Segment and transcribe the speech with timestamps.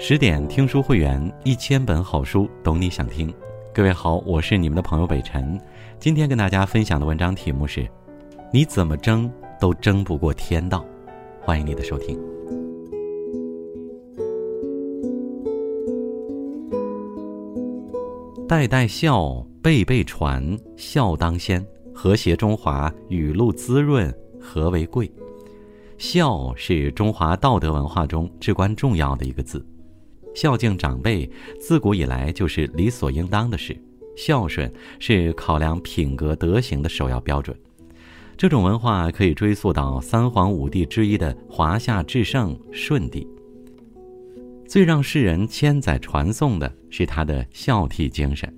[0.00, 3.34] 十点听书会员，一千本好书，懂你想听。
[3.74, 5.60] 各位好，我是你们的朋友北辰。
[5.98, 7.84] 今天跟大家分享的文章题目是：
[8.52, 9.28] 你怎么争
[9.60, 10.84] 都争不过天道。
[11.40, 12.16] 欢迎你的收听。
[18.48, 21.64] 代代孝，辈辈传，孝当先。
[21.92, 25.10] 和谐中华，雨露滋润，和为贵。
[25.98, 29.66] 孝是中华道德文化中至关重要的一个字。
[30.38, 31.28] 孝敬长辈，
[31.58, 33.76] 自古以来就是理所应当的事。
[34.16, 37.58] 孝顺是考量品格德行的首要标准。
[38.36, 43.26] 这种文化可以追溯到三皇五帝之一的华夏至圣舜帝。
[44.64, 48.48] 最让世人千载传颂的是他的孝悌精神。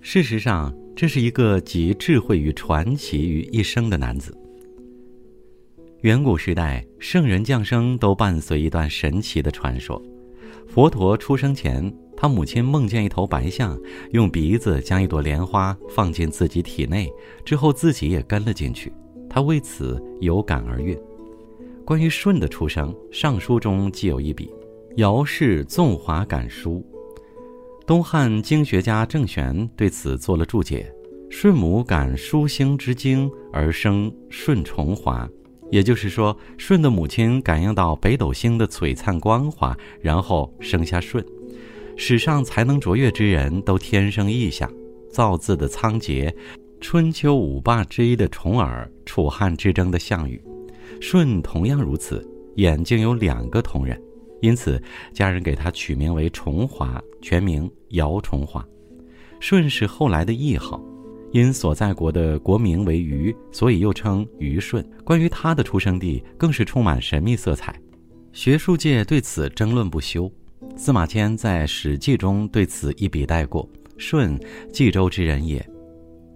[0.00, 4.34] 事实上，这是一个集智慧与传奇于一身的男子。
[6.00, 10.02] 远古时代，圣人降生都伴随一段神奇的传说。
[10.72, 13.76] 佛陀出生前，他母亲梦见一头白象，
[14.12, 17.12] 用鼻子将一朵莲花放进自己体内，
[17.44, 18.92] 之后自己也跟了进去。
[19.28, 20.96] 他为此有感而孕。
[21.84, 24.48] 关于舜的出生，《尚书》中记有一笔
[24.98, 26.86] ：“尧氏纵华感书。”
[27.84, 30.88] 东汉经学家郑玄对此做了注解
[31.30, 35.28] ：“舜母感书星之精而生舜重华。”
[35.70, 41.24] 也就是说，舜的母亲感应到北斗星的璀璨光华，然后生下舜。
[41.96, 44.70] 史上才能卓越之人都天生异象，
[45.10, 46.34] 造字的仓颉，
[46.80, 50.42] 春秋五霸之一的重耳，楚汉之争的项羽，
[51.00, 52.26] 舜同样如此，
[52.56, 54.00] 眼睛有两个瞳仁，
[54.40, 54.82] 因此
[55.12, 58.66] 家人给他取名为重华，全名姚重华。
[59.38, 60.82] 舜是后来的谥号。
[61.32, 64.84] 因所在国的国名为虞，所以又称虞舜。
[65.04, 67.74] 关于他的出生地，更是充满神秘色彩，
[68.32, 70.30] 学术界对此争论不休。
[70.76, 74.38] 司马迁在《史记》中对此一笔带过：“舜，
[74.72, 75.64] 冀州之人也。”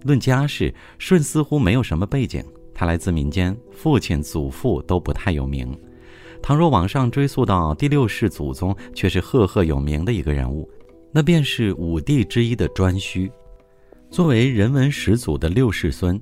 [0.03, 5.77] 论家世，舜似乎没有什么背景，他来自民间，父亲、祖父都不太有名。
[6.41, 10.69] 倘若往上追溯到第六世祖宗，却是赫赫有名的一个人物，
[11.11, 13.31] 那便是五帝之一的颛顼。
[14.15, 16.17] 作为人文始祖的六世孙，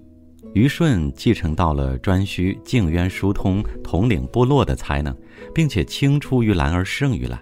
[0.56, 5.16] 虞舜继承到了颛顼静渊疏通、统领部落的才能，
[5.54, 7.40] 并且青出于蓝而胜于蓝。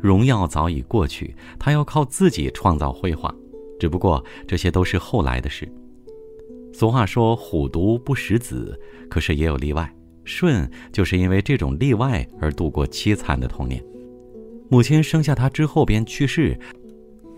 [0.00, 3.32] 荣耀早已过去，他要靠自己创造辉煌。
[3.78, 5.72] 只不过这些都是后来的事。
[6.72, 8.76] 俗话说“虎毒不食子”，
[9.08, 9.88] 可是也有例外。
[10.24, 13.80] 舜就是因为这种例外而度过凄惨的童年。
[14.68, 16.58] 母亲生下他之后便去世，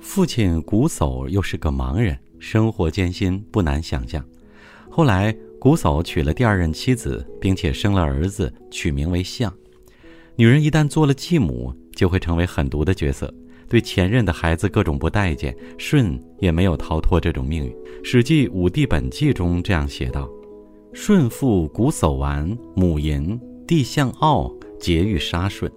[0.01, 2.19] 父亲瞽叟又是个盲人。
[2.41, 4.25] 生活艰辛，不难想象。
[4.89, 9.53] 后来，瞽叟娶了第二任妻子，并且生了儿子，取名为象。
[10.35, 13.33] 女人一旦做了继母，就会成为狠毒的角色，
[13.69, 15.55] 对前任的孩子各种不待见。
[15.79, 17.71] 舜也没有逃脱这种命运。
[18.03, 20.29] 《史记·武帝本纪》中这样写道
[20.95, 25.71] ：“舜父古叟完，母淫，弟象傲，结欲杀舜。”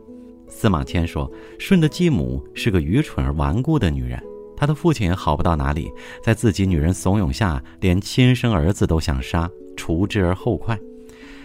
[0.47, 4.22] 司马迁说，舜的继母是个愚蠢而顽固的女人。
[4.56, 5.91] 他的父亲也好不到哪里，
[6.24, 10.80] 在自己女人怂恿下，连亲生儿子都想杀，除之而后快。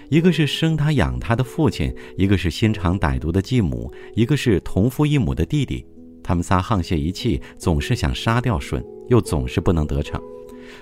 [0.08, 5.84] 一个是生他养他的父亲，一个是心肠歹毒的继母，一个是同父异母的弟弟。
[6.22, 10.20] 他们仨沆瀣一气，总是想杀掉舜，又总是不能得逞。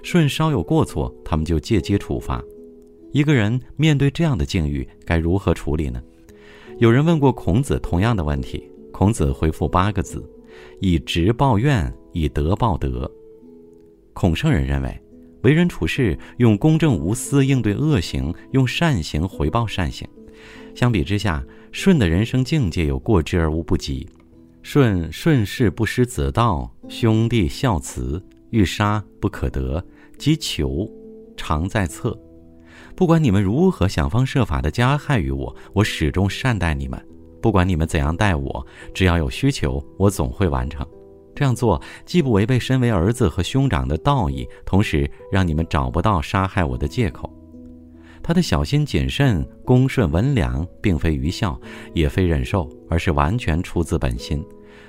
[0.03, 2.43] 舜稍有过错，他们就借机处罚。
[3.13, 6.03] 一个人面对这样的境遇，该如何处理呢？
[6.79, 10.23] 有人问过孔子同样的问题，孔子回复八个字：
[10.81, 11.93] 以直报怨。
[12.13, 13.11] 以德报德。
[14.15, 15.03] 孔圣人认为，
[15.43, 20.09] 为人处事用公正无私应对恶行，用善行回报善行。
[20.75, 24.09] 相比之下，舜的人生境界有过之而无不及。
[24.63, 29.85] 舜顺势不失子道，兄弟孝慈，欲杀不可得，
[30.17, 30.91] 即求
[31.37, 32.19] 常在侧。
[32.95, 36.99] 不管你们如何想方设法的加害于我，我始终善待你们。
[37.41, 40.87] 不管你们怎样待我，只要有需求，我总会完成。
[41.35, 47.31] 这样做既不违背身为儿子和兄长的道义，同时让你们找不到杀害我的借口。
[48.23, 51.61] 他的小心谨慎、恭顺温良，并非愚孝，
[51.95, 54.45] 也非忍受，而是完全出自本心。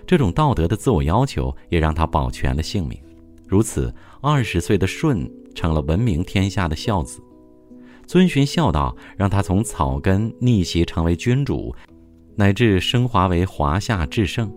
[0.07, 2.97] 这种道德的自我要求，也让他保全了性命。
[3.45, 7.21] 如此，二十岁的舜成了闻名天下的孝子。
[8.05, 11.75] 遵循孝道，让他从草根逆袭成为君主，
[12.37, 14.49] 乃至升华为华夏至圣。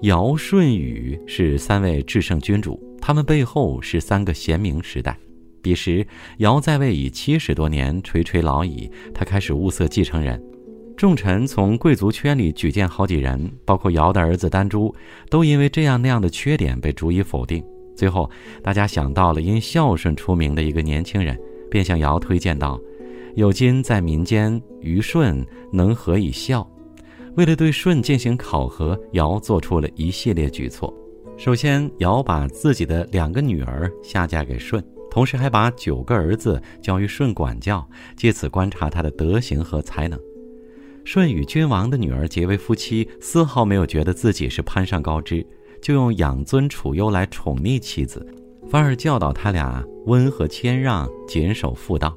[0.00, 5.16] 尧舜禹是三位至圣君主，他们背后是三个贤明时代。
[5.60, 6.04] 彼时，
[6.38, 8.90] 尧在位已七十多年，垂垂老矣。
[9.14, 10.42] 他开始物色继承人，
[10.96, 14.92] 众臣从贵族圈里举荐好几人，包括尧的儿子丹朱，
[15.28, 17.62] 都因为这样那样的缺点被逐一否定。
[17.94, 18.28] 最后，
[18.62, 21.38] 大家想到了因孝顺出名的一个年轻人，
[21.70, 22.80] 便向尧推荐道
[23.34, 26.68] ：“有今在民间，虞舜能何以孝？”
[27.36, 30.92] 为了对舜进行考核，尧做出了一系列举措。
[31.38, 40.20] 首先，尧把自己的两个女儿下嫁给舜，同时还把九个儿子交于舜管教，借此观察他的德行和才能。
[41.04, 45.44] 舜与君王的女儿结为夫妻，丝毫没有觉得自己是攀上高枝，
[45.80, 48.24] 就用养尊处优来宠溺妻子，
[48.68, 52.14] 反而教导他俩温和谦让、谨守妇道。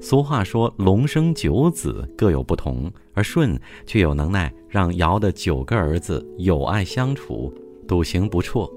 [0.00, 7.52] 俗话说“龙生九子，各有不同”，而舜却有能耐让尧的九个儿子友爱相处，
[7.88, 8.70] 笃行不辍。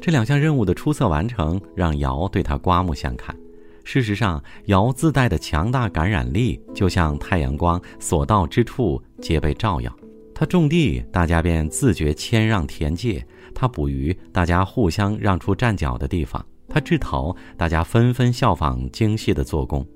[0.00, 3.34] 这两项任务的出色完成，让尧对他刮目相看。
[3.82, 9.90] 事实上，尧自带的强大感染力，就像太阳光，所到之处皆被照耀。
[10.34, 13.22] 他种地，大家便自觉谦让田界；
[13.54, 19.86] 他捕鱼，大家互相让出站脚的地方；他制陶，大家纷纷效仿精细的做工。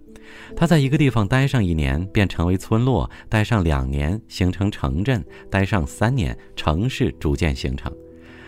[0.56, 7.92] 他在一个地方待上一年，便成为村落；待上两年，形成城镇；待上三年，城市逐渐形成。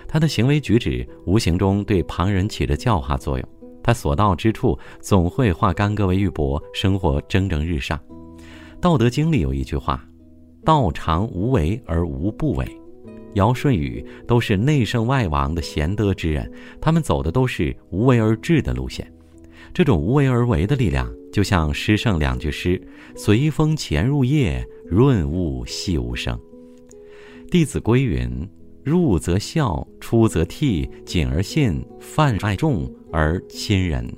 [0.07, 3.49] 他的行为举止，无形中对旁人起着教化作用。
[3.83, 7.99] 他所到之处，总会化干戈为玉帛，生活蒸蒸日上。
[8.81, 10.05] 《道德经》里有一句话
[10.65, 12.67] ：“道常无为而无不为。”
[13.35, 19.11] 尧舜禹都是内圣外王的贤德之人，他们走的都是无为而治的路线。
[19.75, 22.81] 这种无为而为的力量，就像诗圣两句诗
[23.17, 26.39] ：“随风潜入夜，润物细无声。”
[27.51, 28.49] 《弟子规》云。
[28.85, 34.13] 入则孝，出则悌，谨而信，泛爱众而亲仁。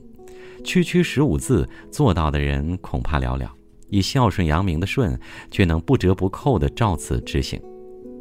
[0.64, 3.46] 区区十五字，做到的人恐怕寥寥。
[3.90, 5.20] 以孝顺扬名的舜，
[5.50, 7.60] 却能不折不扣地照此执行。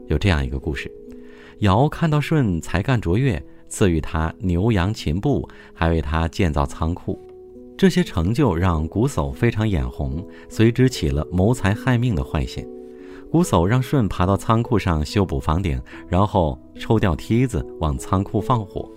[0.07, 0.91] 有这样一个故事：
[1.59, 3.41] 尧看到舜才干卓越，
[3.73, 7.19] 赐予他牛羊禽布，还为他建造仓库。
[7.75, 12.63] 这些成就让瞽叟非常眼红，随之起了谋财害命的坏心。
[13.31, 18.87] 瞽叟让舜爬到仓库上修补房顶，然后抽掉梯子往仓库放火。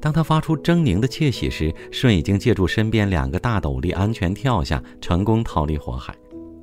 [0.00, 6.12] 当他发出狰狞的窃喜时，舜已经借助身边两个大斗笠安全跳下，成功逃离火海。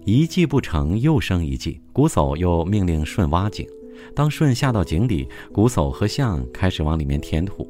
[0.04, 1.80] 一计不成，又生一计。
[1.94, 3.66] 瞽叟又命令舜挖井。
[4.16, 7.70] 当舜下到井底，瞽叟和象开始往里面填土。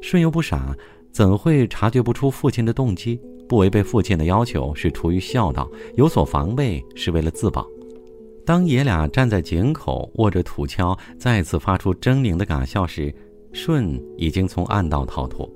[0.00, 0.74] 舜又不傻，
[1.12, 3.20] 怎会察觉不出父亲的动机？
[3.48, 7.66] 不违背父亲的要求是出于孝道，有所防备是为了自保。
[8.46, 13.12] 当爷俩站在井口握着土锹，再次发出狰狞的嘎笑时，
[13.52, 15.50] 舜已经从暗道逃脱。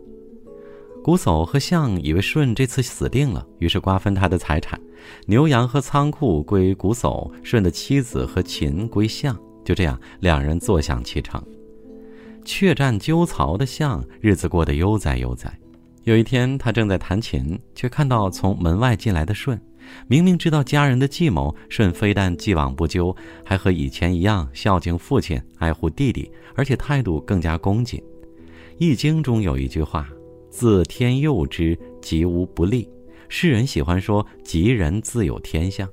[1.05, 4.81] 瞽叟和象以为舜这次死定了，于是瓜分他的财产，
[5.27, 9.39] 牛羊和仓库归瞽叟，舜的妻子和琴归象。
[9.65, 11.43] 就这样，两人坐享其成。
[12.45, 15.53] 却战鸠曹的象日子过得悠哉悠哉。
[16.03, 19.59] 有一天，他正在弹琴，却看到从门外进来的舜。
[20.07, 27.99] 明明知道家人的计谋，舜非但既往不咎，还和以前一样孝敬父亲、爱护弟弟，而且态度更加恭谨。
[28.79, 30.09] 《易经》中有一句话
[30.51, 32.89] ：“自天佑之，吉无不利。”
[33.29, 35.89] 世人喜欢说“吉人自有天相”。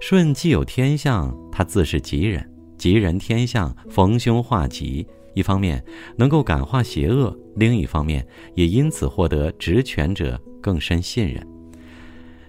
[0.00, 2.48] 舜既有天相，他自是吉人。
[2.78, 5.84] 吉人天相，逢凶化吉，一方面
[6.16, 11.44] 能够感化邪恶，另一方面也因此获得执权者更深信任。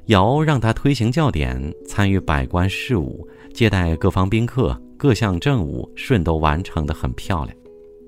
[0.05, 7.55] 尧让他推行教典，参与百官事务，接待各方宾客，各项政务舜都完成得很漂亮。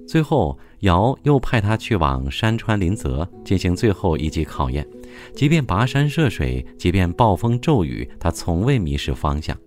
[0.08, 4.86] 最后，尧又派他去往山川林泽进行最后一级考验，
[5.34, 9.58] 即便跋山涉水，即便暴风骤雨，他从未迷失方向。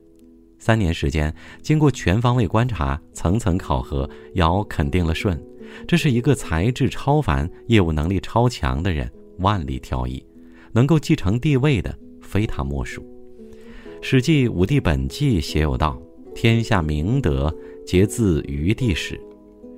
[0.65, 1.31] 三年时间，
[1.61, 5.39] 经过全方位观察、层层考核，尧肯定了舜，
[5.87, 9.07] 这是一个才智超凡、业务能力超强的人，
[9.41, 10.25] 万里挑一，
[10.73, 11.95] 能够继承帝位的。
[12.23, 13.03] 非他莫属，
[14.01, 16.01] 《史记·武帝本纪》写有道
[16.35, 17.55] ：“天下明德，
[17.85, 19.21] 皆自于帝始。”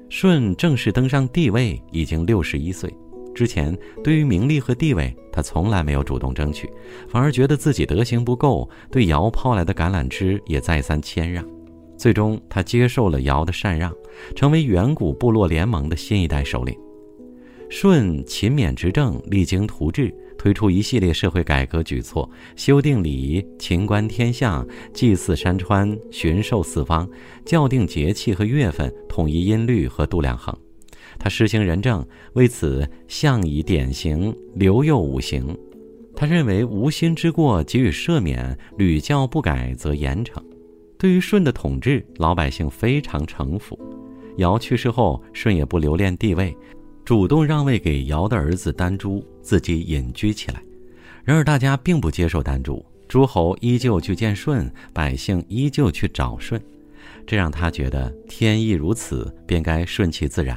[0.08, 2.88] 舜正式登上帝位已经六十一岁，
[3.36, 6.70] 之前对于名利和地位，他从来没有主动争取，
[7.06, 11.46] 反而觉得自己德行不够，对尧抛来的橄榄枝也再三谦让。
[11.98, 13.94] 最终，他接受了尧的禅让，
[14.34, 16.74] 成为远古部落联盟的新一代首领。
[17.68, 20.14] 舜勤勉执政，励精图治。
[20.38, 27.08] 推出一系列社会改革举措，修订礼仪，勤观天象，祭祀山川，巡狩四方，
[27.44, 30.56] 校定节气和月份，统一音律和度量衡。
[31.26, 35.58] 他实行仁政，为此象以典刑，留幼五刑。
[36.14, 40.40] 他认为无心之过给予赦免，屡教不改则严惩。
[40.96, 43.76] 对于舜的统治，老百姓非常臣服。
[44.36, 46.56] 尧去世后，舜也不留恋地位，
[47.04, 50.62] 主动让位给尧的儿子丹朱，自己隐居起来。
[51.24, 56.62] 然而，大家并不接受丹朱，诸侯依旧去见舜，百姓依旧去找舜，
[57.26, 60.56] 这让他觉得天意如此，便该顺其自然。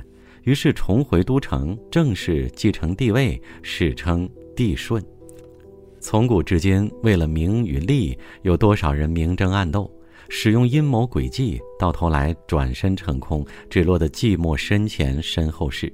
[0.50, 5.00] 于是重回都城，正式继承帝位，史称帝舜。
[6.00, 9.88] 从古至今，为了名与利，有多少人明争暗斗，
[10.28, 15.94] 使用阴谋诡计，到头来转身成空，只落得寂寞身前身后事。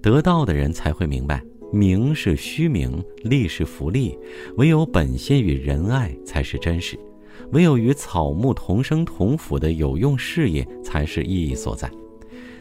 [0.00, 4.16] 得道的人才会明白，名是虚名，利是浮利，
[4.58, 6.96] 唯有本心与仁爱才是真实，
[7.50, 11.90] 唯有与草木同生同腐的有用事业才是意义所在。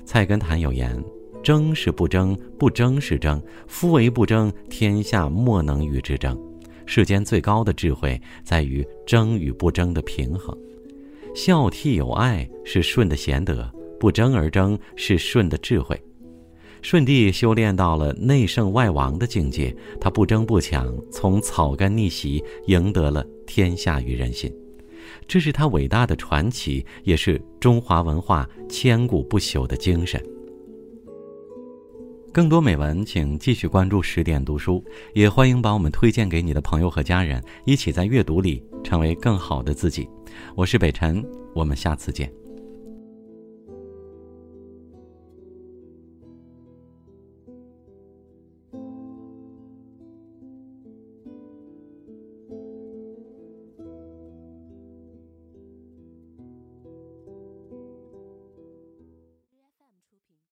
[0.03, 1.00] 菜根谭有言
[1.48, 3.42] ：“争是不争，不争是争。
[3.68, 6.38] 夫为不争，天下莫能与之争。”
[6.86, 10.54] 世间最高的智慧在于争与不争的平衡，
[11.34, 13.66] 孝悌有爱是舜的贤德，
[13.98, 15.98] 不争而争是舜的智慧。
[16.82, 24.54] 舜帝修炼到了内圣外王的境界，他不争不抢，从草根逆袭，赢得了天下与人心。
[25.25, 30.22] 这是他伟大的传奇，也是中华文化千古不朽的精神。
[32.34, 40.07] 更多美文，请继续关注十点读书，也欢迎把我们推荐给你的朋友和家人，一起在阅读里成为更好的自己。
[40.55, 42.47] 我是北辰，我们下次见。